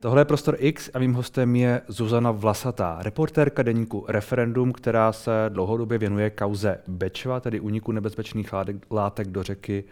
[0.00, 5.30] Tohle je Prostor X a mým hostem je Zuzana Vlasatá, reportérka deníku Referendum, která se
[5.48, 8.50] dlouhodobě věnuje kauze Bečva, tedy uniku nebezpečných
[8.90, 9.84] látek do řeky,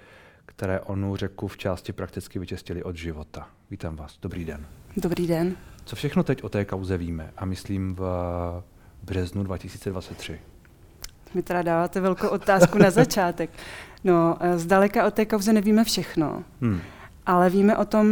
[0.46, 3.48] které onu řeku v části prakticky vyčistili od života.
[3.70, 4.66] Vítám vás, dobrý den.
[4.96, 5.56] Dobrý den.
[5.84, 8.02] Co všechno teď o té kauze víme a myslím v
[9.02, 10.40] březnu 2023?
[11.34, 13.50] Mi teda dáváte velkou otázku na začátek.
[14.04, 16.80] No, zdaleka o té kauze nevíme všechno, hmm.
[17.26, 18.06] ale víme o tom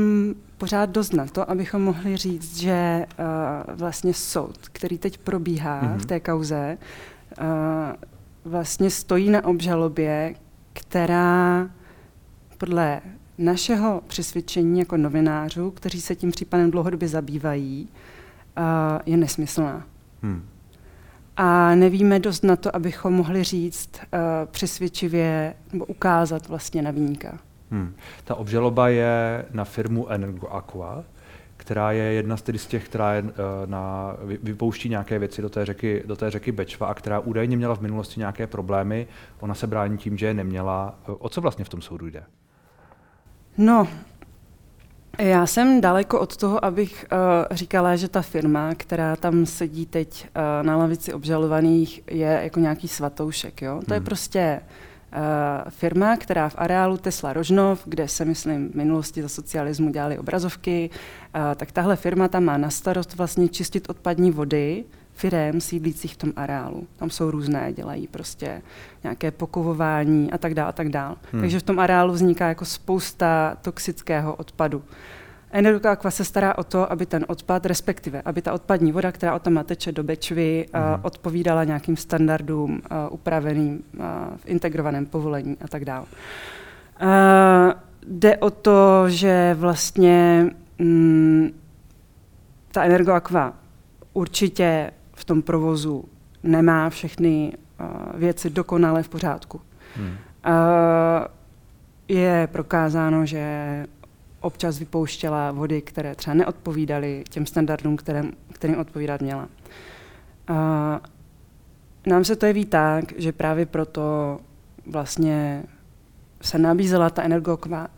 [0.62, 5.98] pořád dost na to, abychom mohli říct, že uh, vlastně soud, který teď probíhá mm-hmm.
[5.98, 6.78] v té kauze,
[7.40, 7.46] uh,
[8.52, 10.34] vlastně stojí na obžalobě,
[10.72, 11.70] která
[12.58, 13.00] podle
[13.38, 17.88] našeho přesvědčení jako novinářů, kteří se tím případem dlouhodobě zabývají,
[18.58, 18.64] uh,
[19.06, 19.86] je nesmyslná.
[20.22, 20.42] Hmm.
[21.36, 24.18] A nevíme dost na to, abychom mohli říct uh,
[24.50, 27.38] přesvědčivě nebo ukázat vlastně na výnika.
[27.72, 27.94] Hmm.
[28.24, 31.04] Ta obžaloba je na firmu Energoaqua,
[31.56, 33.30] která je jedna z, z těch, která je, uh,
[33.66, 37.76] na, vypouští nějaké věci do té, řeky, do té řeky Bečva a která údajně měla
[37.76, 39.06] v minulosti nějaké problémy.
[39.40, 40.94] Ona se brání tím, že je neměla.
[41.06, 42.24] O co vlastně v tom soudu jde?
[43.58, 43.88] No,
[45.18, 50.28] já jsem daleko od toho, abych uh, říkala, že ta firma, která tam sedí teď
[50.36, 53.62] uh, na lavici obžalovaných, je jako nějaký svatoušek.
[53.62, 53.80] Jo?
[53.88, 54.04] To je hmm.
[54.04, 54.91] prostě uh,
[55.68, 60.90] firma, která v areálu Tesla Rožnov, kde se, myslím, v minulosti za socialismu dělali obrazovky,
[60.90, 66.16] uh, tak tahle firma tam má na starost vlastně čistit odpadní vody firem sídlících v
[66.16, 66.86] tom areálu.
[66.96, 68.62] Tam jsou různé, dělají prostě
[69.02, 71.16] nějaké pokovování a tak dále a tak dále.
[71.32, 71.40] Hmm.
[71.40, 74.82] Takže v tom areálu vzniká jako spousta toxického odpadu.
[75.52, 79.42] Energoaqua se stará o to, aby ten odpad, respektive aby ta odpadní voda, která od
[79.42, 82.78] tam teče do Bečvy, uh, odpovídala nějakým standardům uh,
[83.10, 84.04] upraveným uh,
[84.36, 86.06] v integrovaném povolení a tak dále.
[88.06, 90.46] Jde o to, že vlastně
[90.80, 91.50] um,
[92.72, 93.52] ta Energoaqua
[94.12, 96.04] určitě v tom provozu
[96.42, 97.86] nemá všechny uh,
[98.20, 99.60] věci dokonale v pořádku.
[99.96, 100.06] Hmm.
[100.06, 100.14] Uh,
[102.08, 103.46] je prokázáno, že
[104.44, 109.48] občas vypouštěla vody, které třeba neodpovídaly těm standardům, kterým, kterým odpovídat měla.
[110.50, 110.56] Uh,
[112.06, 114.38] nám se to jeví tak, že právě proto
[114.86, 115.62] vlastně
[116.40, 117.22] se nabízela ta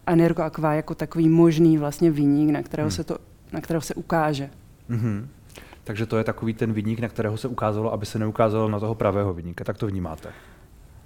[0.06, 2.96] energoakva jako takový možný vlastně výnik, na kterého, hmm.
[2.96, 3.18] se, to,
[3.52, 4.50] na kterého se ukáže.
[4.90, 5.26] Mm-hmm.
[5.84, 8.94] Takže to je takový ten vidník, na kterého se ukázalo, aby se neukázalo na toho
[8.94, 9.64] pravého vidníka.
[9.64, 10.28] Tak to vnímáte?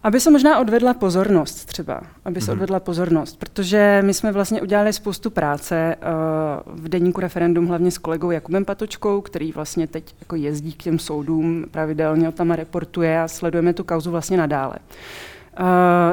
[0.03, 2.53] Aby se možná odvedla pozornost třeba, aby se mm-hmm.
[2.53, 7.98] odvedla pozornost, protože my jsme vlastně udělali spoustu práce uh, v deníku referendum, hlavně s
[7.98, 13.20] kolegou Jakubem Patočkou, který vlastně teď jako jezdí k těm soudům, pravidelně o tam reportuje
[13.20, 14.75] a sledujeme tu kauzu vlastně nadále.
[15.60, 15.64] Uh,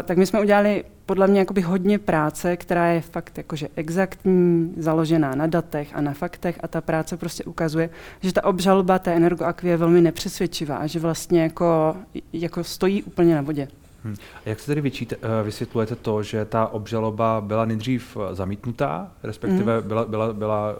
[0.03, 5.35] tak my jsme udělali podle mě jakoby hodně práce, která je fakt jakože exaktní, založená
[5.35, 7.89] na datech a na faktech a ta práce prostě ukazuje,
[8.22, 11.95] že ta obžaloba té energoakvie je velmi nepřesvědčivá a že vlastně jako,
[12.33, 13.67] jako stojí úplně na vodě.
[14.03, 14.16] Hmm.
[14.45, 19.12] A jak se tedy vyčíte, eh, vysvětlujete to, že ta obžaloba byla nejdřív eh, zamítnutá,
[19.23, 19.88] respektive hmm.
[19.88, 20.75] byla, byla, byla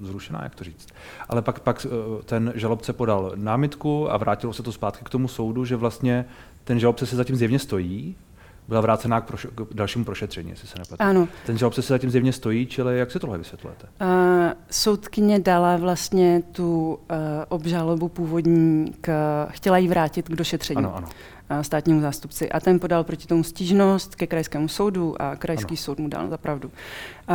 [0.00, 0.88] zrušená, jak to říct.
[1.28, 1.86] Ale pak, pak
[2.24, 6.24] ten žalobce podal námitku a vrátilo se to zpátky k tomu soudu, že vlastně
[6.66, 8.16] ten žalobce se zatím zjevně stojí,
[8.68, 11.00] byla vrácená k, proš- k dalšímu prošetření, jestli se neplatí.
[11.00, 11.28] Ano.
[11.46, 13.86] Ten žalobce se zatím zjevně stojí, čili jak si tohle vysvětlujete?
[14.00, 14.08] Uh,
[14.70, 17.16] soudkyně dala vlastně tu uh,
[17.48, 19.10] obžalobu původní, k,
[19.50, 20.78] chtěla ji vrátit k došetření.
[20.78, 21.08] Ano, ano
[21.62, 22.50] státnímu zástupci.
[22.50, 25.76] A ten podal proti tomu stížnost ke krajskému soudu a krajský ano.
[25.76, 26.68] soud mu dal za pravdu.
[26.68, 27.34] Uh,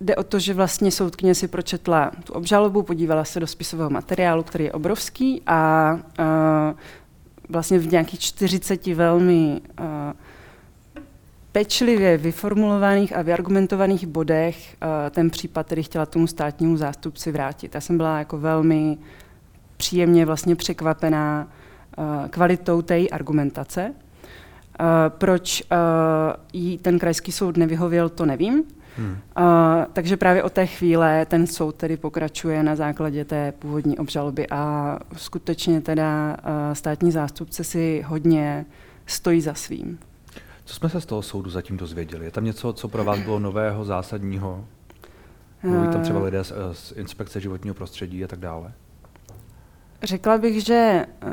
[0.00, 4.42] jde o to, že vlastně soudkyně si pročetla tu obžalobu, podívala se do spisového materiálu,
[4.42, 6.78] který je obrovský a uh,
[7.48, 9.86] vlastně v nějakých 40 velmi uh,
[11.52, 17.74] pečlivě vyformulovaných a vyargumentovaných bodech uh, ten případ tedy chtěla tomu státnímu zástupci vrátit.
[17.74, 18.98] Já jsem byla jako velmi
[19.76, 21.48] příjemně vlastně překvapená
[21.98, 23.94] uh, kvalitou té argumentace.
[24.80, 25.76] Uh, proč uh,
[26.52, 28.64] jí ten krajský soud nevyhověl, to nevím.
[28.98, 29.10] Hmm.
[29.10, 34.48] Uh, takže právě od té chvíle ten soud tedy pokračuje na základě té původní obžaloby
[34.48, 38.66] a skutečně teda uh, státní zástupce si hodně
[39.06, 39.98] stojí za svým.
[40.64, 42.24] Co jsme se z toho soudu zatím dozvěděli?
[42.24, 44.64] Je tam něco, co pro vás bylo nového, zásadního?
[45.62, 48.72] Mluví tam třeba lidé z, z inspekce životního prostředí a tak dále?
[50.02, 51.30] Řekla bych, že uh,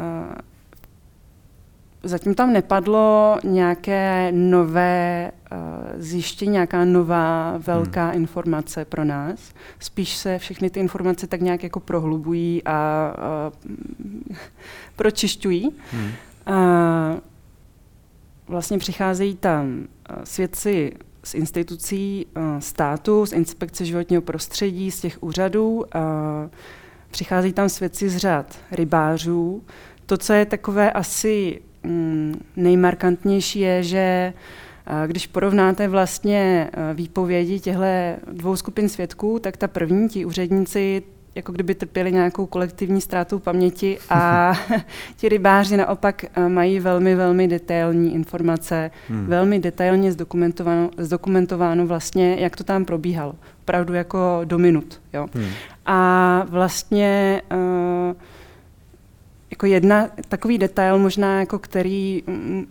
[2.05, 5.57] Zatím tam nepadlo nějaké nové uh,
[5.97, 8.15] zjištění, nějaká nová velká hmm.
[8.15, 9.53] informace pro nás.
[9.79, 13.13] Spíš se všechny ty informace tak nějak jako prohlubují a
[14.29, 14.35] uh,
[14.95, 15.69] pročišťují.
[15.91, 16.11] Hmm.
[16.47, 17.19] Uh,
[18.47, 19.87] vlastně přicházejí tam
[20.23, 20.93] svědci
[21.23, 22.25] z institucí
[22.59, 25.85] státu, z inspekce životního prostředí, z těch úřadů.
[27.11, 29.63] Přichází tam svědci z řad rybářů.
[30.05, 31.61] To, co je takové asi
[32.55, 34.33] nejmarkantnější, je, že
[35.07, 37.83] když porovnáte vlastně výpovědi těchto
[38.31, 41.03] dvou skupin svědků, tak ta první, ti úředníci,
[41.35, 44.53] jako kdyby trpěli nějakou kolektivní ztrátou paměti a
[45.17, 49.25] ti rybáři naopak eh, mají velmi, velmi detailní informace, hmm.
[49.25, 53.35] velmi detailně zdokumentováno, zdokumentováno vlastně, jak to tam probíhalo.
[53.61, 55.01] Opravdu jako do minut.
[55.13, 55.27] Jo.
[55.33, 55.45] Hmm.
[55.85, 57.57] A vlastně uh,
[59.55, 62.23] jako jedna takový detail možná, jako který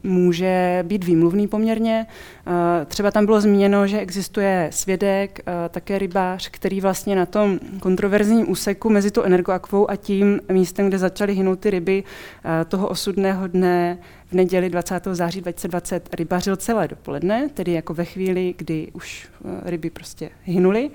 [0.03, 2.07] může být výmluvný poměrně.
[2.47, 7.59] Eh, třeba tam bylo zmíněno, že existuje svědek, eh, také rybář, který vlastně na tom
[7.81, 12.05] kontroverzním úseku mezi tou energoakvou a tím místem, kde začaly hynout ty ryby
[12.45, 15.15] eh, toho osudného dne v neděli 20.
[15.15, 19.29] září 2020 rybařil celé dopoledne, tedy jako ve chvíli, kdy už
[19.65, 20.91] ryby prostě hynuly.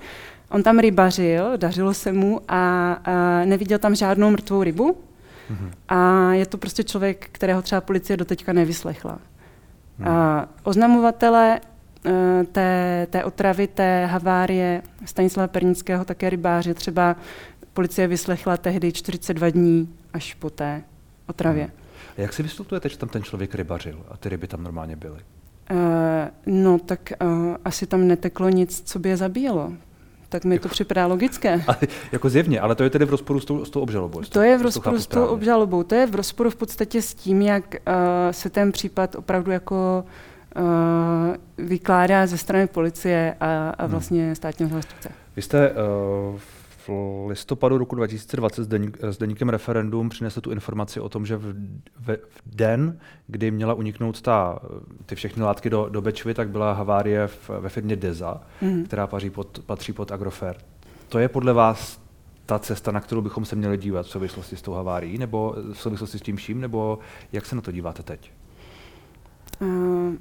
[0.50, 4.96] On tam rybařil, dařilo se mu a, a neviděl tam žádnou mrtvou rybu,
[5.50, 5.70] Mm-hmm.
[5.88, 9.18] A je to prostě člověk, kterého třeba policie doteďka nevyslechla.
[9.98, 10.08] Mm.
[10.08, 11.60] A oznamovatele
[12.06, 17.16] eh, té, té otravy, té havárie Stanislava Pernického, také rybáře, třeba
[17.72, 20.82] policie vyslechla tehdy 42 dní až po té
[21.26, 21.64] otravě.
[21.64, 21.70] Mm.
[22.18, 25.20] A jak si vystupujete, že tam ten člověk rybařil a ty ryby tam normálně byly?
[25.70, 25.78] Uh,
[26.46, 29.72] no, tak uh, asi tam neteklo nic, co by je zabíjelo
[30.30, 31.52] tak mi to připadá logické.
[31.66, 31.76] Ale,
[32.12, 34.20] jako zjevně, ale to je tedy v rozporu s tou, s tou obžalobou.
[34.22, 35.82] To je v rozporu s tou obžalobou.
[35.82, 37.94] To je v rozporu v podstatě s tím, jak uh,
[38.30, 40.04] se ten případ opravdu jako
[40.56, 40.62] uh,
[41.66, 43.90] vykládá ze strany policie a, a hmm.
[43.90, 45.08] vlastně státního zástupce.
[45.36, 46.40] Vy jste uh,
[46.90, 48.68] v listopadu roku 2020
[49.02, 51.54] s deníkem referendum přinesl tu informaci o tom, že v,
[51.98, 54.58] v, v den, kdy měla uniknout ta,
[55.06, 58.84] ty všechny látky do, do Bečvy, tak byla havárie v, ve firmě Deza, mm.
[58.84, 60.64] která patří pod, patří pod Agrofert.
[61.08, 62.00] To je podle vás
[62.46, 65.78] ta cesta, na kterou bychom se měli dívat v souvislosti s tou havárií, nebo v
[65.78, 66.98] souvislosti s tím vším, nebo
[67.32, 68.30] jak se na to díváte teď?
[69.60, 70.14] Uh,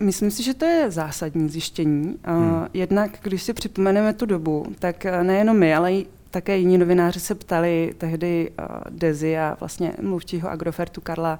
[0.00, 2.18] Myslím si, že to je zásadní zjištění.
[2.24, 2.66] Hmm.
[2.74, 7.20] Jednak, když si připomeneme tu dobu, tak eh, nejenom my, ale i také jiní novináři
[7.20, 11.38] se ptali tehdy uh, Dezi a vlastně mluvčího Agrofertu Karla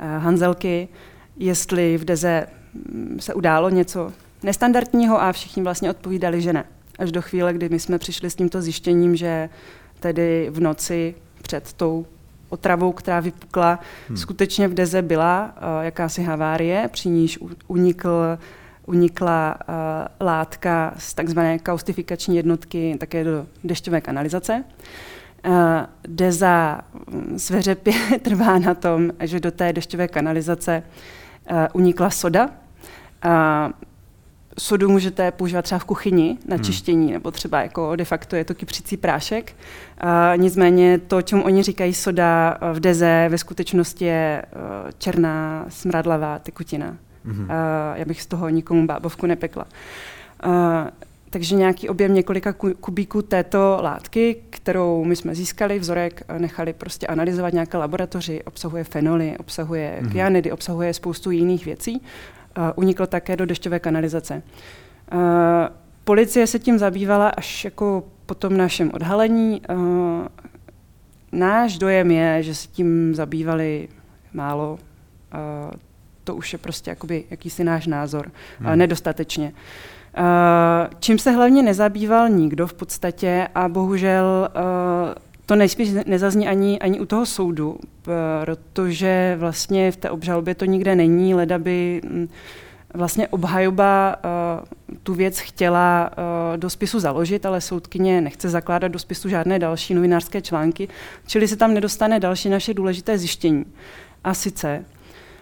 [0.00, 0.88] uh, Hanzelky,
[1.36, 4.12] jestli v Deze mm, se událo něco
[4.42, 6.64] nestandardního a všichni vlastně odpovídali, že ne.
[6.98, 9.48] Až do chvíle, kdy my jsme přišli s tímto zjištěním, že
[10.00, 12.06] tedy v noci před tou
[12.48, 13.80] otravou, která vypukla.
[14.08, 14.16] Hmm.
[14.16, 18.38] Skutečně v Deze byla uh, jakási havárie, při níž unikl,
[18.86, 24.64] unikla uh, látka z takzvané kaustifikační jednotky také do dešťové kanalizace.
[25.46, 25.54] Uh,
[26.08, 26.80] Deza
[27.10, 30.82] hm, sveřepě trvá na tom, že do té dešťové kanalizace
[31.50, 32.50] uh, unikla soda.
[34.58, 36.64] Sodu můžete používat třeba v kuchyni na hmm.
[36.64, 37.12] čištění, hmm.
[37.12, 39.52] nebo třeba jako de facto je to kypřící prášek.
[39.98, 46.38] A nicméně to, čemu oni říkají soda v deze, ve skutečnosti je uh, černá smradlavá
[46.38, 46.96] tekutina.
[47.24, 47.40] Hmm.
[47.40, 47.48] Uh,
[47.94, 49.66] já bych z toho nikomu bábovku nepekla.
[50.46, 50.52] Uh,
[51.30, 57.52] takže nějaký objem několika kubíků této látky, kterou my jsme získali, vzorek nechali prostě analyzovat
[57.52, 60.12] nějaké laboratoři, obsahuje fenoly, obsahuje mm-hmm.
[60.12, 62.02] kyanidy, obsahuje spoustu jiných věcí
[62.74, 64.42] unikl také do dešťové kanalizace.
[66.04, 69.62] Policie se tím zabývala až jako po tom našem odhalení.
[71.32, 73.88] Náš dojem je, že se tím zabývali
[74.32, 74.78] málo.
[76.24, 78.30] To už je prostě jakoby jakýsi náš názor.
[78.58, 78.78] Hmm.
[78.78, 79.52] Nedostatečně.
[81.00, 84.48] Čím se hlavně nezabýval nikdo v podstatě a bohužel
[85.48, 87.78] to nejspíš nezazní ani, ani u toho soudu,
[88.44, 92.28] protože vlastně v té obžalobě to nikde není, leda by mm,
[92.94, 98.98] vlastně obhajoba uh, tu věc chtěla uh, do spisu založit, ale soudkyně nechce zakládat do
[98.98, 100.88] spisu žádné další novinářské články,
[101.26, 103.64] čili se tam nedostane další naše důležité zjištění.
[104.24, 104.84] A sice,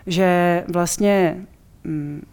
[0.06, 1.36] že vlastně
[1.84, 2.26] mm,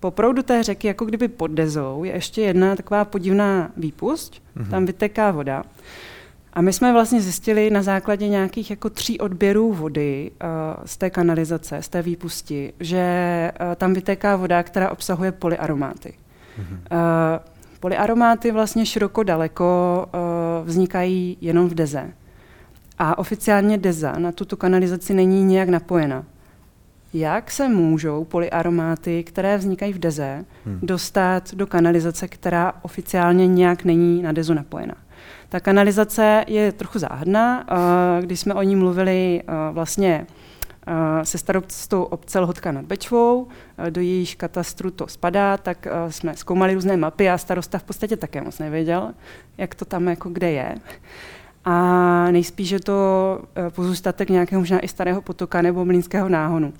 [0.00, 4.70] po proudu té řeky, jako kdyby pod Dezou, je ještě jedna taková podivná výpust, mm-hmm.
[4.70, 5.64] tam vyteká voda.
[6.54, 10.48] A my jsme vlastně zjistili na základě nějakých jako tří odběrů vody uh,
[10.84, 16.14] z té kanalizace, z té výpusti, že uh, tam vytéká voda, která obsahuje polyaromáty.
[16.58, 16.78] Mm-hmm.
[16.92, 17.38] Uh,
[17.80, 22.12] polyaromáty vlastně široko daleko uh, vznikají jenom v Deze.
[22.98, 26.24] A oficiálně Deza na tuto kanalizaci není nějak napojena.
[27.14, 30.78] Jak se můžou polyaromáty, které vznikají v Deze, hmm.
[30.82, 34.94] dostat do kanalizace, která oficiálně nějak není na Dezu napojena?
[35.54, 37.66] Ta kanalizace je trochu záhadná.
[38.20, 39.42] Když jsme o ní mluvili
[39.72, 40.26] vlastně
[41.22, 43.48] se starostou obce Lhotka nad Bečvou,
[43.90, 48.40] do jejíž katastru to spadá, tak jsme zkoumali různé mapy a starosta v podstatě také
[48.40, 49.12] moc nevěděl,
[49.58, 50.74] jak to tam jako kde je.
[51.64, 51.74] A
[52.30, 52.94] nejspíš je to
[53.70, 56.72] pozůstatek nějakého možná i starého potoka nebo mlínského náhonu.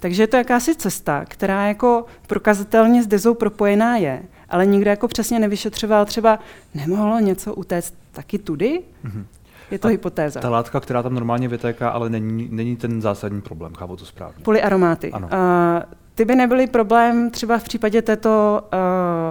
[0.00, 5.08] Takže je to jakási cesta, která jako prokazatelně s Dezou propojená je, ale nikdo jako
[5.08, 6.38] přesně nevyšetřoval třeba,
[6.74, 8.82] nemohlo něco utéct taky tudy?
[9.04, 9.24] Mm-hmm.
[9.70, 10.40] Je to a hypotéza.
[10.40, 14.44] Ta látka, která tam normálně vytéká, ale není, není ten zásadní problém, chápu to správně.
[14.44, 15.12] Polyaromáty.
[15.12, 15.28] Ano.
[15.32, 15.82] Uh,
[16.14, 18.78] ty by nebyly problém třeba v případě této uh,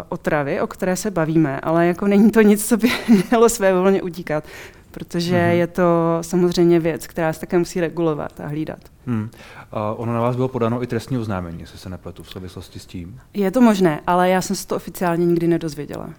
[0.09, 2.89] otravy, o které se bavíme, ale jako není to nic, co by
[3.29, 4.43] mělo své volně utíkat
[4.91, 5.51] protože mm-hmm.
[5.51, 8.79] je to samozřejmě věc, která se také musí regulovat a hlídat.
[9.05, 9.21] Hmm.
[9.21, 9.29] Uh,
[10.01, 13.19] ono na vás bylo podáno i trestní oznámení, jestli se nepletu, v souvislosti s tím.
[13.33, 16.09] Je to možné, ale já jsem se to oficiálně nikdy nedozvěděla.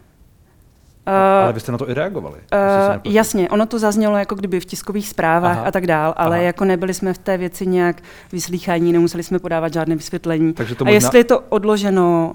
[1.11, 2.38] Uh, ale vy jste na to i reagovali.
[2.52, 6.37] Uh, jasně, ono to zaznělo jako kdyby v tiskových zprávách aha, a tak dál, ale
[6.37, 6.45] aha.
[6.45, 7.97] jako nebyli jsme v té věci nějak
[8.33, 10.52] vyslýchaní, nemuseli jsme podávat žádné vysvětlení.
[10.52, 10.93] Takže to možná...
[10.93, 12.35] A jestli je to odloženo,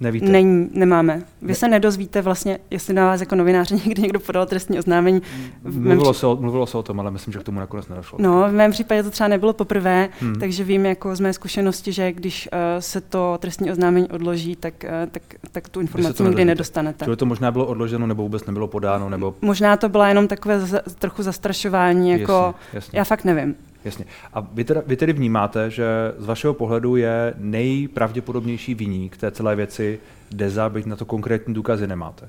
[0.00, 0.26] Nevíte?
[0.26, 1.22] Není, nemáme.
[1.42, 1.54] Vy ne.
[1.54, 5.22] se nedozvíte vlastně, jestli na vás jako novináři někdy někdo podal trestní oznámení.
[5.64, 8.18] Mluvilo, se o, mluvilo se o tom, ale myslím, že k tomu nakonec nedošlo.
[8.20, 10.34] No, v mém případě to třeba nebylo poprvé, hmm.
[10.34, 14.74] takže vím jako z mé zkušenosti, že když uh, se to trestní oznámení odloží, tak,
[14.84, 15.22] uh, tak,
[15.52, 17.04] tak tu informaci nikdy nedostanete.
[17.04, 19.34] Čili to možná bylo odloženo, nebo vůbec nebylo podáno, nebo...
[19.40, 22.98] Možná to byla jenom takové za, trochu zastrašování, jako jasně, jasně.
[22.98, 23.54] já fakt nevím.
[23.86, 24.04] Jasně.
[24.32, 25.86] A vy, teda, vy tedy vnímáte, že
[26.18, 30.00] z vašeho pohledu je nejpravděpodobnější viník té celé věci
[30.30, 32.28] Deza, byť na to konkrétní důkazy nemáte?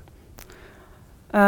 [1.34, 1.40] Uh,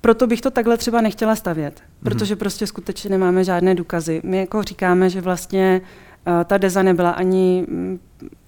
[0.00, 2.02] proto bych to takhle třeba nechtěla stavět, mm-hmm.
[2.02, 4.20] protože prostě skutečně nemáme žádné důkazy.
[4.24, 5.80] My jako říkáme, že vlastně
[6.26, 7.66] uh, ta Deza nebyla ani,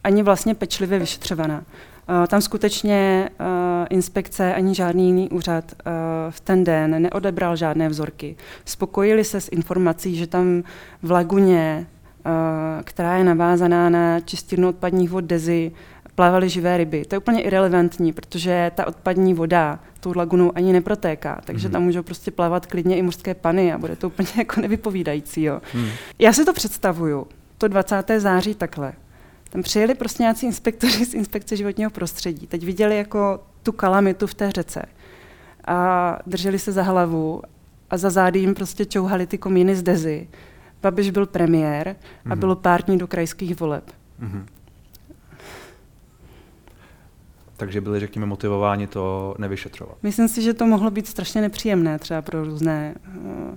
[0.05, 1.65] ani vlastně pečlivě vyšetřovaná.
[2.09, 3.47] Uh, tam skutečně uh,
[3.91, 5.93] inspekce ani žádný jiný úřad uh,
[6.31, 8.37] v ten den neodebral žádné vzorky.
[8.65, 10.63] Spokojili se s informací, že tam
[11.03, 11.87] v laguně,
[12.85, 15.73] která je navázaná na čistírnu odpadních vod Dezy,
[16.17, 17.05] plávaly živé ryby.
[17.05, 21.73] To je úplně irrelevantní, protože ta odpadní voda tou lagunou ani neprotéká, takže mm.
[21.73, 25.43] tam můžou prostě plavat klidně i mořské pany a bude to úplně jako nevypovídající.
[25.43, 25.61] Jo.
[25.75, 25.89] Mm.
[26.19, 27.27] Já si to představuju,
[27.59, 28.11] to 20.
[28.19, 28.93] září takhle.
[29.51, 32.47] Tam přijeli prostě nějací inspektoři z inspekce životního prostředí.
[32.47, 34.83] Teď viděli jako tu kalamitu v té řece
[35.67, 37.43] a drželi se za hlavu
[37.91, 40.29] a za zády jim prostě čouhali ty komíny z Dezy.
[40.83, 41.97] Babiš byl premiér
[42.31, 42.41] a mm.
[42.41, 43.91] bylo pár dní do krajských voleb.
[44.19, 44.47] Mm.
[47.57, 49.97] takže byli, řekněme, motivováni to nevyšetřovat.
[50.03, 53.55] Myslím si, že to mohlo být strašně nepříjemné třeba pro různé uh,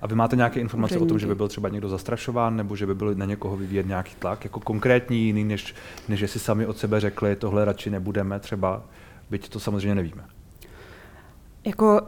[0.00, 1.06] a vy máte nějaké informace Uřejmě.
[1.06, 3.86] o tom, že by byl třeba někdo zastrašován, nebo že by byl na někoho vyvíjet
[3.86, 5.74] nějaký tlak, jako konkrétní jiný, než,
[6.08, 8.82] než si sami od sebe řekli, tohle radši nebudeme třeba,
[9.30, 10.24] byť to samozřejmě nevíme.
[11.64, 12.00] Jako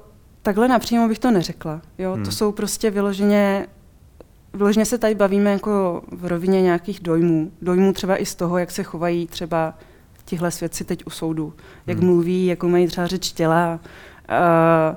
[0.42, 1.82] takhle napřímo bych to neřekla.
[1.98, 2.14] Jo?
[2.14, 2.24] Hmm.
[2.24, 3.66] To jsou prostě vyloženě
[4.54, 7.52] Vyloženě se tady bavíme jako v rovině nějakých dojmů.
[7.62, 9.74] Dojmů třeba i z toho, jak se chovají třeba
[10.24, 11.54] tihle svědci teď u soudu.
[11.86, 12.06] Jak hmm.
[12.06, 13.80] mluví, jako mají třeba řeč těla.
[14.30, 14.96] Uh,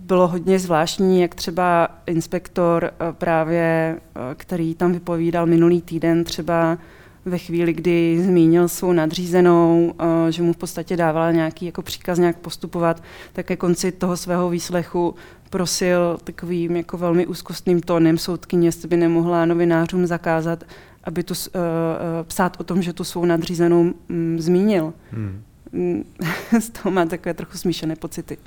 [0.00, 6.78] bylo hodně zvláštní, jak třeba inspektor uh, právě, uh, který tam vypovídal minulý týden, třeba
[7.24, 9.94] ve chvíli, kdy zmínil svou nadřízenou,
[10.30, 14.50] že mu v podstatě dávala nějaký jako příkaz nějak postupovat, tak ke konci toho svého
[14.50, 15.14] výslechu
[15.50, 20.64] prosil takovým jako velmi úzkostným tónem soudkyně, jestli by nemohla novinářům zakázat,
[21.04, 21.60] aby tu, uh,
[22.22, 24.92] psát o tom, že tu svou nadřízenou um, zmínil.
[25.10, 25.42] Hmm.
[26.60, 28.38] Z toho má takové trochu smíšené pocity.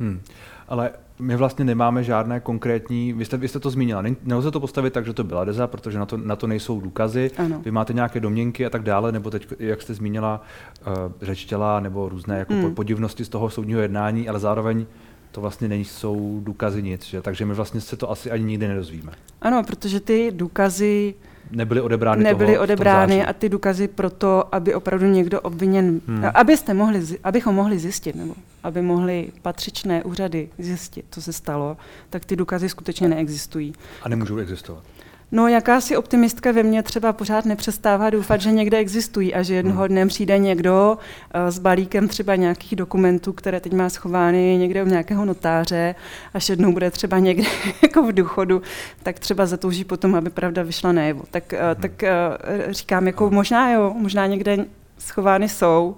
[0.00, 0.20] Hmm.
[0.68, 0.90] Ale
[1.20, 5.06] my vlastně nemáme žádné konkrétní, vy jste, vy jste to zmínila, nelze to postavit tak,
[5.06, 7.60] že to byla Deza, protože na to, na to nejsou důkazy, ano.
[7.64, 10.42] vy máte nějaké domněnky a tak dále, nebo teď, jak jste zmínila,
[10.86, 12.74] uh, řeč těla nebo různé jako hmm.
[12.74, 14.86] podivnosti z toho soudního jednání, ale zároveň
[15.32, 17.22] to vlastně nejsou důkazy nic, že?
[17.22, 19.12] takže my vlastně se to asi ani nikdy nedozvíme.
[19.40, 21.14] Ano, protože ty důkazy
[21.50, 26.24] nebyly odebrány, nebyly toho, odebrány a ty důkazy proto, aby opravdu někdo obviněn, hmm.
[26.34, 31.76] abyste mohli, abychom mohli zjistit, nebo aby mohli patřičné úřady zjistit, co se stalo,
[32.10, 33.72] tak ty důkazy skutečně neexistují.
[34.02, 34.82] A nemůžou existovat.
[35.32, 39.80] No, jakási optimistka ve mně třeba pořád nepřestává doufat, že někde existují a že jednoho
[39.80, 39.88] hmm.
[39.88, 44.86] dne přijde někdo uh, s balíkem třeba nějakých dokumentů, které teď má schovány někde u
[44.86, 45.94] nějakého notáře,
[46.34, 47.48] až jednou bude třeba někde
[47.82, 48.62] jako v důchodu,
[49.02, 51.22] tak třeba zatouží potom, aby pravda vyšla najevo.
[51.30, 51.82] Tak, uh, hmm.
[51.82, 54.56] tak uh, říkám, jako možná jo, možná někde
[54.98, 55.96] schovány jsou.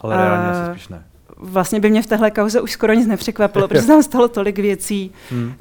[0.00, 1.04] Ale reálně asi spíš ne.
[1.36, 5.12] Vlastně by mě v téhle kauze už skoro nic nepřekvapilo, protože tam stalo tolik věcí,
[5.30, 5.46] hmm.
[5.46, 5.52] uh,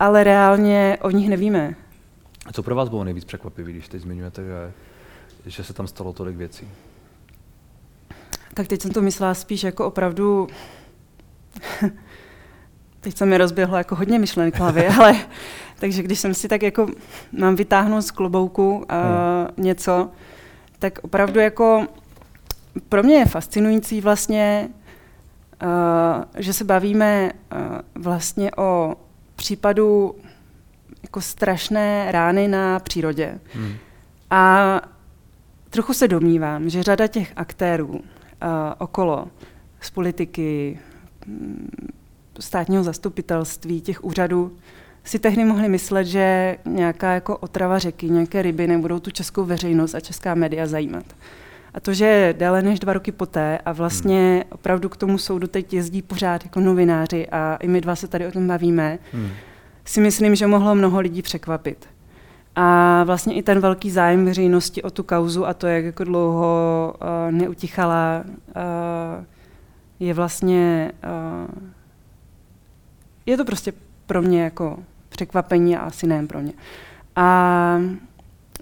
[0.00, 1.74] ale reálně o nich nevíme.
[2.46, 4.72] A co pro vás bylo nejvíc překvapivé, když teď zmiňujete, že,
[5.50, 6.68] že se tam stalo tolik věcí?
[8.54, 10.48] Tak teď jsem to myslela spíš jako opravdu
[13.00, 15.16] teď se mi rozběhlo jako hodně myšlenek v hlavě, ale
[15.78, 16.86] takže když jsem si tak jako
[17.32, 19.64] mám vytáhnout z klobouku uh, hmm.
[19.64, 20.10] něco,
[20.78, 21.86] tak opravdu jako
[22.88, 24.68] pro mě je fascinující vlastně,
[25.62, 28.96] uh, že se bavíme uh, vlastně o
[29.36, 30.14] případu
[31.02, 33.38] jako strašné rány na přírodě.
[33.54, 33.74] Hmm.
[34.30, 34.80] A
[35.70, 37.98] trochu se domnívám, že řada těch aktérů uh,
[38.78, 39.28] okolo
[39.80, 40.78] z politiky,
[41.26, 41.70] mm,
[42.40, 44.56] státního zastupitelství, těch úřadů,
[45.04, 49.94] si tehdy mohli myslet, že nějaká jako otrava řeky, nějaké ryby nebudou tu českou veřejnost
[49.94, 51.04] a česká média zajímat.
[51.74, 54.42] A to, že déle než dva roky poté a vlastně hmm.
[54.50, 58.26] opravdu k tomu soudu teď jezdí pořád jako novináři a i my dva se tady
[58.26, 59.30] o tom bavíme, hmm.
[59.86, 61.88] Si myslím, že mohlo mnoho lidí překvapit.
[62.56, 66.94] A vlastně i ten velký zájem veřejnosti o tu kauzu a to, jak jako dlouho
[67.00, 69.24] uh, neutichala, uh,
[70.00, 71.62] je vlastně, uh,
[73.26, 73.72] je to prostě
[74.06, 74.78] pro mě jako
[75.08, 76.52] překvapení a asi nejen pro mě.
[77.16, 77.78] A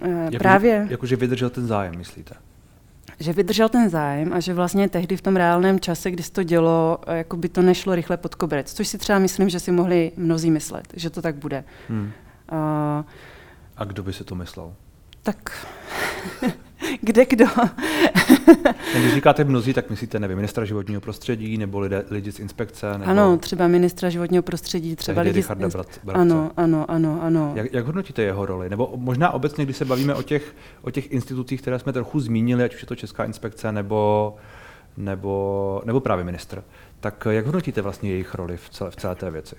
[0.01, 0.87] uh, jako, právě...
[0.89, 2.35] Jakože vydržel ten zájem, myslíte?
[3.19, 6.43] Že vydržel ten zájem a že vlastně tehdy v tom reálném čase, kdy se to
[6.43, 8.73] dělo, jako by to nešlo rychle pod koberec.
[8.73, 11.63] Což si třeba myslím, že si mohli mnozí myslet, že to tak bude.
[11.89, 12.11] Hmm.
[12.51, 13.05] Uh,
[13.77, 14.73] a kdo by si to myslel?
[15.25, 15.67] Tak
[17.01, 17.45] kde kdo?
[18.99, 22.97] Když říkáte mnozí, tak myslíte, nevím, ministra životního prostředí nebo lidé, lidi z inspekce?
[22.97, 23.11] Nebo...
[23.11, 26.01] Ano, třeba ministra životního prostředí, třeba lidi z inspekce.
[26.13, 27.51] Ano, ano, ano, ano.
[27.55, 28.69] Jak, jak hodnotíte jeho roli?
[28.69, 32.63] Nebo možná obecně, když se bavíme o těch, o těch institucích, které jsme trochu zmínili,
[32.63, 34.35] ať už je to Česká inspekce nebo,
[34.97, 36.63] nebo, nebo právě ministr,
[36.99, 39.55] tak jak hodnotíte vlastně jejich roli v celé, v celé té věci?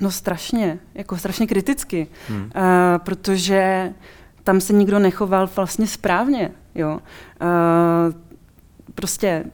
[0.00, 2.42] No strašně, jako strašně kriticky, hmm.
[2.42, 2.50] uh,
[2.98, 3.92] protože
[4.48, 6.50] tam se nikdo nechoval vlastně správně.
[6.74, 6.98] Jo.
[7.42, 8.14] Uh,
[8.94, 9.44] prostě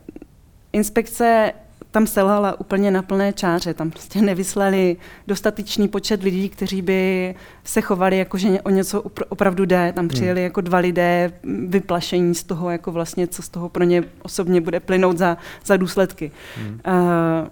[0.72, 1.52] inspekce
[1.90, 3.74] tam selhala úplně na plné čáře.
[3.74, 4.96] Tam prostě nevyslali
[5.26, 7.34] dostatečný počet lidí, kteří by
[7.64, 9.92] se chovali jako, že o něco opravdu jde.
[9.92, 10.44] Tam přijeli hmm.
[10.44, 11.32] jako dva lidé
[11.66, 15.76] vyplašení z toho, jako vlastně, co z toho pro ně osobně bude plynout za, za
[15.76, 16.30] důsledky.
[16.56, 16.80] Hmm.
[16.86, 17.48] Uh,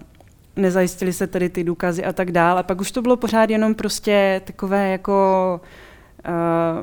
[0.55, 2.59] nezajistili se tedy ty důkazy a tak dále.
[2.59, 5.67] A pak už to bylo pořád jenom prostě takové jako uh,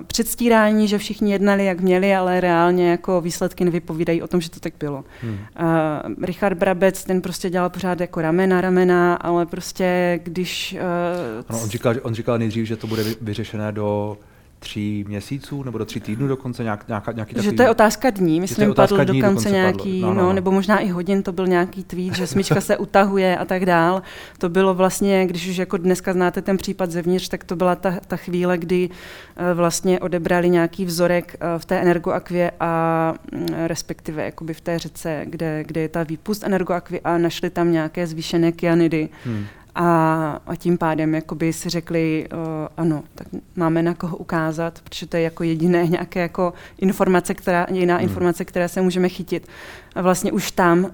[0.07, 4.61] předstírání, že všichni jednali, jak měli, ale reálně jako výsledky nevypovídají o tom, že to
[4.61, 5.05] tak bylo.
[5.23, 5.33] Hmm.
[5.33, 10.77] Uh, Richard Brabec, ten prostě dělal pořád jako ramena, ramena, ale prostě když...
[10.79, 14.19] Uh, ano, on, říkal, on říkal nejdřív, že to bude vyřešené do
[14.61, 17.51] tří měsíců nebo do tří týdnů dokonce nějak, nějaká, nějaký takový...
[17.51, 20.51] Že to je otázka dní, myslím, otázka padl dní dokonce nějaký, no, no, no, nebo
[20.51, 24.03] možná i hodin, to byl nějaký tweet, že smyčka se utahuje a tak dál.
[24.39, 27.95] To bylo vlastně, když už jako dneska znáte ten případ zevnitř, tak to byla ta,
[28.07, 34.25] ta chvíle, kdy uh, vlastně odebrali nějaký vzorek uh, v té energoakvě a uh, respektive
[34.25, 38.53] jakoby v té řece, kde, kde je ta výpust energoakvy a našli tam nějaké zvýšené
[38.53, 39.09] kyanidy.
[39.25, 39.45] Hmm
[39.81, 42.39] a, a tím pádem jakoby si řekli, uh,
[42.77, 47.67] ano, tak máme na koho ukázat, protože to je jako jediné nějaké jako informace, která,
[47.71, 48.03] jiná hmm.
[48.03, 49.49] informace, které se můžeme chytit.
[49.95, 50.91] A vlastně už tam uh,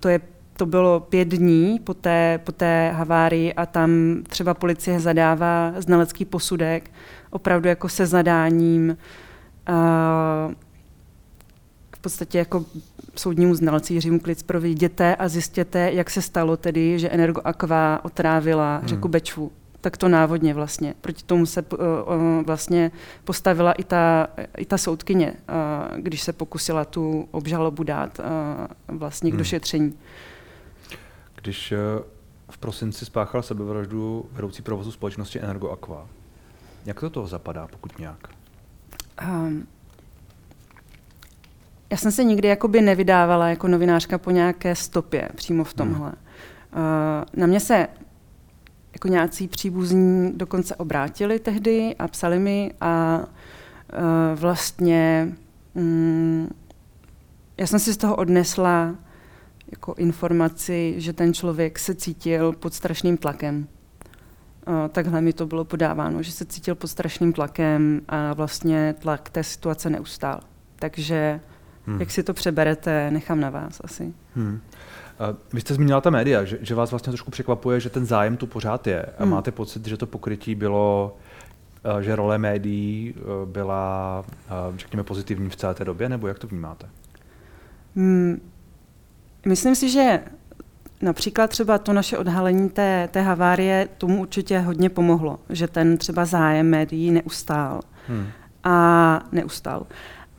[0.00, 0.20] to je
[0.56, 3.90] to bylo pět dní po té, po té havárii a tam
[4.28, 6.90] třeba policie zadává znalecký posudek,
[7.30, 8.96] opravdu jako se zadáním.
[9.68, 10.54] Uh,
[12.08, 12.64] podstatě jako
[13.16, 18.88] soudnímu znalci Jiřímu Klicprovi jděte a zjistěte, jak se stalo tedy, že Energoaqua otrávila hmm.
[18.88, 19.52] řeku Bečvu.
[19.80, 20.94] Tak to návodně vlastně.
[21.00, 21.78] Proti tomu se uh,
[22.46, 22.90] vlastně
[23.24, 29.30] postavila i ta, i ta soudkyně, uh, když se pokusila tu obžalobu dát uh, vlastně
[29.30, 29.38] k hmm.
[29.38, 29.98] došetření.
[31.42, 31.74] Když
[32.50, 36.06] v prosinci spáchal sebevraždu vedoucí provozu společnosti Energoaqua,
[36.86, 38.28] jak to toho zapadá, pokud nějak?
[39.28, 39.66] Um,
[41.90, 46.12] já jsem se nikdy jakoby nevydávala jako novinářka po nějaké stopě přímo v tomhle.
[46.72, 46.84] Hmm.
[46.84, 47.88] Uh, na mě se
[48.92, 55.32] jako nějací příbuzní dokonce obrátili tehdy a psali mi a uh, vlastně
[55.74, 56.48] um,
[57.56, 58.94] já jsem si z toho odnesla
[59.70, 63.66] jako informaci, že ten člověk se cítil pod strašným tlakem.
[64.68, 69.30] Uh, takhle mi to bylo podáváno, že se cítil pod strašným tlakem a vlastně tlak
[69.30, 70.40] té situace neustál.
[70.76, 71.40] Takže
[71.88, 72.00] Hmm.
[72.00, 74.14] Jak si to přeberete, nechám na vás asi.
[74.34, 74.60] Hmm.
[75.52, 78.46] Vy jste zmínila ta média, že, že vás vlastně trošku překvapuje, že ten zájem tu
[78.46, 79.02] pořád je.
[79.02, 79.30] A hmm.
[79.30, 81.16] máte pocit, že to pokrytí bylo,
[81.84, 86.38] eh, že role médií eh, byla, eh, řekněme, pozitivní v celé té době, nebo jak
[86.38, 86.86] to vnímáte?
[87.96, 88.40] Hmm.
[89.46, 90.20] Myslím si, že
[91.02, 96.24] například třeba to naše odhalení té, té havárie tomu určitě hodně pomohlo, že ten třeba
[96.24, 97.80] zájem médií neustál.
[98.08, 98.26] Hmm.
[98.64, 99.86] A neustál.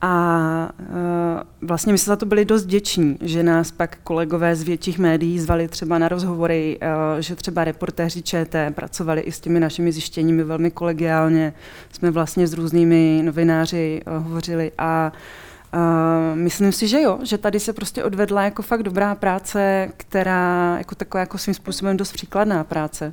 [0.00, 4.62] A uh, vlastně my jsme za to byli dost děční, že nás pak kolegové z
[4.62, 9.60] větších médií zvali třeba na rozhovory, uh, že třeba reportéři ČT pracovali i s těmi
[9.60, 11.52] našimi zjištěními velmi kolegiálně.
[11.92, 15.12] Jsme vlastně s různými novináři uh, hovořili a
[15.74, 20.74] Uh, myslím si, že jo, že tady se prostě odvedla jako fakt dobrá práce, která
[20.78, 23.12] jako taková jako svým způsobem dost příkladná práce.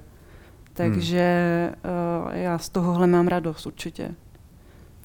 [0.74, 2.28] Takže hmm.
[2.28, 4.12] uh, já z tohohle mám radost určitě.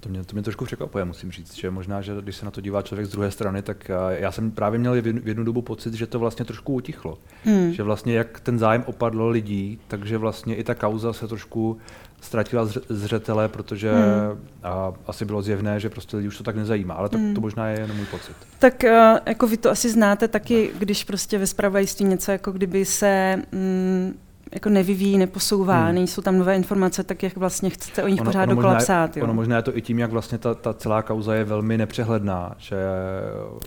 [0.02, 2.60] To mě, to mě trošku překvapuje, musím říct, že možná, že když se na to
[2.60, 6.06] dívá člověk z druhé strany, tak já jsem právě měl v jednu, dobu pocit, že
[6.06, 7.18] to vlastně trošku utichlo.
[7.44, 7.72] Hmm.
[7.72, 11.78] Že vlastně jak ten zájem opadl lidí, takže vlastně i ta kauza se trošku
[12.20, 14.48] ztratila zřetele, protože hmm.
[14.62, 17.34] a, asi bylo zjevné, že prostě lidi už to tak nezajímá, ale to, hmm.
[17.34, 18.36] to možná je jenom můj pocit.
[18.58, 22.84] Tak uh, jako vy to asi znáte taky, když prostě ve zpravodajství něco, jako kdyby
[22.84, 24.18] se mm,
[24.54, 25.94] jako nevyvíjí, neposouvá, hmm.
[25.94, 29.16] nejsou tam nové informace, tak jak vlastně chcete o nich ono, pořád ono dokola psát.
[29.16, 29.24] Jo?
[29.24, 32.54] Ono možná je to i tím, jak vlastně ta, ta celá kauza je velmi nepřehledná.
[32.58, 32.76] Že...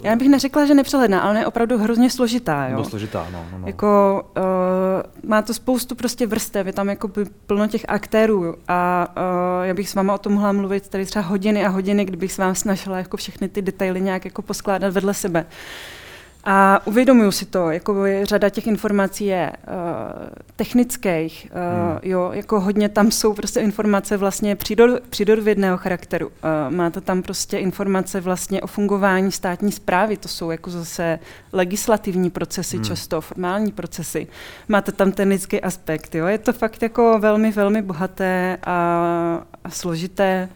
[0.04, 2.67] Já bych neřekla, že nepřehledná, ale je opravdu hrozně složitá.
[2.67, 2.84] Jo?
[2.84, 3.45] složitá, no.
[3.52, 3.67] no, no.
[3.67, 7.10] Jako, uh, má to spoustu prostě vrstev, je tam jako
[7.45, 11.26] plno těch aktérů a uh, já bych s váma o tom mohla mluvit tady třeba
[11.26, 15.13] hodiny a hodiny, kdybych s vám snažila jako všechny ty detaily nějak jako poskládat vedle
[15.13, 15.45] sebe.
[16.47, 19.73] A uvědomuju si to, jako je, řada těch informací je uh,
[20.55, 21.99] technických, uh, hmm.
[22.03, 26.27] jo, jako hodně tam jsou prostě informace vlastně přídor, přírodovědného charakteru.
[26.27, 31.19] Uh, máte tam prostě informace vlastně o fungování státní zprávy, to jsou jako zase
[31.53, 32.86] legislativní procesy, hmm.
[32.86, 34.27] často formální procesy.
[34.67, 38.75] Máte tam ten lidský aspekt, jo, je to fakt jako velmi, velmi bohaté a,
[39.63, 40.49] a složité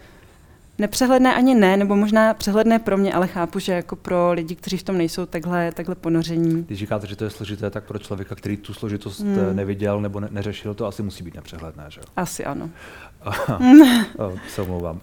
[0.79, 4.77] nepřehledné ani ne, nebo možná přehledné pro mě, ale chápu, že jako pro lidi, kteří
[4.77, 6.63] v tom nejsou takhle, takhle ponoření.
[6.63, 9.55] Když říkáte, že to je složité, tak pro člověka, který tu složitost hmm.
[9.55, 12.69] neviděl nebo ne- neřešil, to asi musí být nepřehledné, že Asi ano.
[14.47, 14.99] se omlouvám.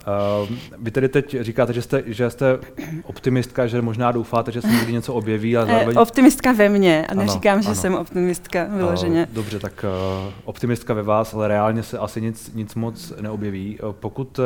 [0.79, 2.59] Vy tedy teď říkáte, že jste, že jste
[3.03, 5.57] optimistka, že možná doufáte, že se někdy něco objeví.
[5.57, 5.99] Ale eh, zároveň...
[5.99, 7.75] Optimistka ve mně a neříkám, ano, že ano.
[7.75, 9.29] jsem optimistka vyloženě.
[9.33, 9.85] Dobře, tak
[10.25, 13.79] uh, optimistka ve vás, ale reálně se asi nic, nic moc neobjeví.
[13.93, 14.41] Pokud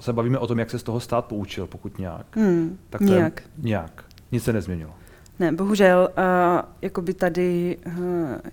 [0.00, 3.04] se bavíme o tom, jak se z toho stát poučil, pokud nějak, hmm, tak to
[3.04, 3.40] nějak.
[3.40, 4.04] Je, nějak.
[4.32, 4.92] Nic se nezměnilo.
[5.38, 7.94] Ne, bohužel, uh, jako by tady, uh,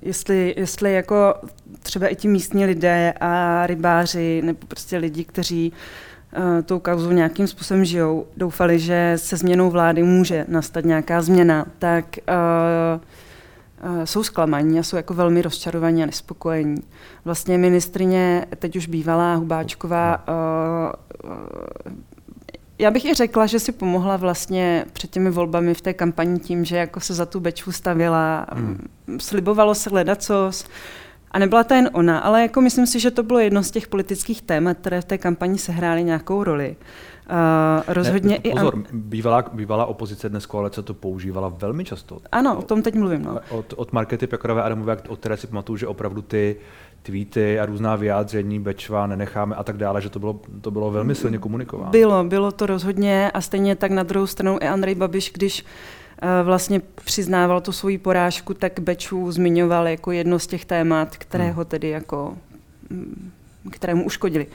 [0.02, 1.36] jestli, jestli jako
[1.84, 5.74] třeba i ti místní lidé a rybáři, nebo prostě lidi, kteří
[6.38, 11.66] uh, tou kauzu nějakým způsobem žijou, doufali, že se změnou vlády může nastat nějaká změna,
[11.80, 13.02] tak uh,
[14.04, 16.82] jsou zklamaní a jsou jako velmi rozčarovaní a nespokojení.
[17.26, 22.11] Vlastně ministrině, teď už bývalá Hubáčková, uh, uh,
[22.82, 26.66] já bych i řekla, že si pomohla vlastně před těmi volbami v té kampani tím,
[26.66, 28.88] že jako se za tu bečvu stavila, hmm.
[29.20, 30.66] slibovalo se ledacos,
[31.32, 33.88] a nebyla to jen ona, ale jako myslím si, že to bylo jedno z těch
[33.88, 36.76] politických témat, které v té kampani sehrály nějakou roli.
[37.30, 38.84] Uh, rozhodně ne, pozor, i...
[38.94, 42.20] bývalá, bývalá opozice dnes koalice to používala velmi často.
[42.32, 43.22] Ano, o tom teď mluvím.
[43.22, 43.40] No.
[43.50, 46.56] Od, od Markety Pekarové Adamové, od které si pamatuju, že opravdu ty
[47.04, 51.16] tweety a různá vyjádření, Bečva nenecháme a tak dále, že to bylo, to bylo velmi
[51.16, 51.92] silně komunikováno.
[51.92, 56.30] Bylo, bylo to rozhodně a stejně tak na druhou stranu i Andrej Babiš, když uh,
[56.44, 61.54] vlastně přiznával tu svoji porážku, tak Bečvu zmiňoval jako jedno z těch témat, které hmm.
[61.54, 62.38] ho tedy jako,
[62.90, 63.32] mm,
[63.72, 64.48] kterému uškodili.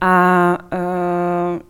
[0.00, 1.60] A uh,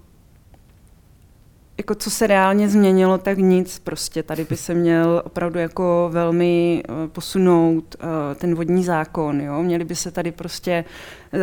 [1.79, 3.79] jako co se reálně změnilo, tak nic.
[3.79, 9.41] Prostě tady by se měl opravdu jako velmi uh, posunout uh, ten vodní zákon.
[9.41, 9.63] Jo?
[9.63, 10.85] Měli by se tady prostě
[11.33, 11.41] uh,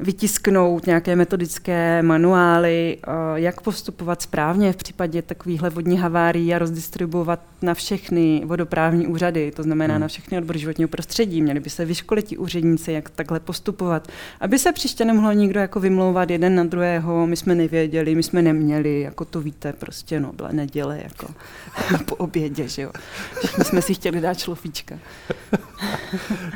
[0.00, 7.40] vytisknout nějaké metodické manuály, eh, jak postupovat správně v případě takovýchhle vodních havárií a rozdistribuovat
[7.62, 10.00] na všechny vodoprávní úřady, to znamená hmm.
[10.00, 11.42] na všechny odbory životního prostředí.
[11.42, 14.08] Měli by se vyškolit ti úředníci, jak takhle postupovat,
[14.40, 18.42] aby se příště nemohlo nikdo jako vymlouvat jeden na druhého, my jsme nevěděli, my jsme
[18.42, 21.34] neměli, jako to víte, prostě no, byla neděle, jako
[22.04, 22.90] po obědě, že jo.
[23.58, 24.98] My jsme si chtěli dát šlofíčka.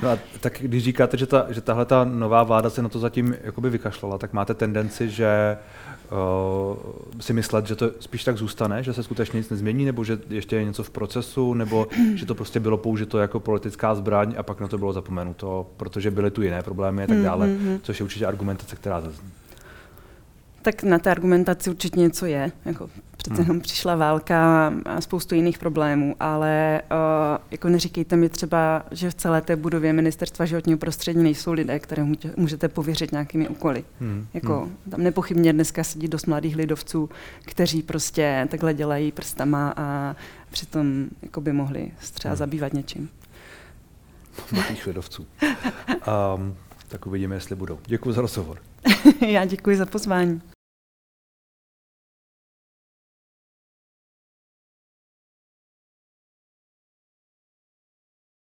[0.02, 2.98] No a tak když říkáte, že, ta, že tahle ta nová vláda se na to
[2.98, 5.58] zatím jakoby vykašlala, tak máte tendenci, že
[6.10, 10.18] uh, si myslet, že to spíš tak zůstane, že se skutečně nic nezmění, nebo že
[10.30, 14.42] ještě je něco v procesu, nebo že to prostě bylo použito jako politická zbraň a
[14.42, 17.80] pak na to bylo zapomenuto, protože byly tu jiné problémy a tak dále, mm-hmm.
[17.82, 19.41] což je určitě argumentace, která zazní.
[20.62, 22.52] Tak na té argumentaci určitě něco je.
[22.64, 23.44] Jako přece hmm.
[23.44, 29.14] jenom přišla válka a spoustu jiných problémů, ale uh, jako neříkejte mi třeba, že v
[29.14, 33.84] celé té budově ministerstva životního prostředí nejsou lidé, které můžete pověřit nějakými úkoly.
[34.00, 34.26] Hmm.
[34.34, 34.76] Jako, hmm.
[34.90, 37.10] Tam nepochybně dneska sedí dost mladých lidovců,
[37.44, 40.16] kteří prostě takhle dělají prstama a
[40.50, 42.38] přitom jako by mohli třeba hmm.
[42.38, 43.08] zabývat něčím.
[44.52, 45.26] Mladých lidovců.
[46.36, 46.56] Um,
[46.88, 47.78] tak uvidíme, jestli budou.
[47.86, 48.58] Děkuji za rozhovor.
[49.28, 50.40] Já děkuji za pozvání.